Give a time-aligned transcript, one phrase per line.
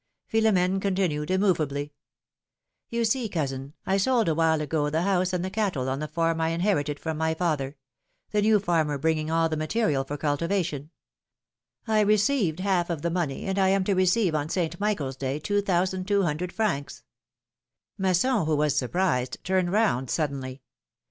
[0.33, 1.93] Philom^ne continued, immovably:
[2.89, 6.07] You see, cousin, I sold a while ago the house and the cattle on the
[6.07, 7.77] farm I inherited from my father;
[8.31, 10.89] the new farmer bringing all the material for cultivation:
[11.85, 15.37] I received half of the money, and I am to receive on Saint Michaers day
[15.37, 17.03] two thousand two hundred francs—
[17.99, 20.63] Masson, who was surprised, turned round suddenly.